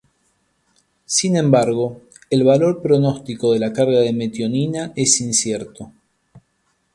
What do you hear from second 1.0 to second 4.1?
Sin embargo, el valor pronóstico de la carga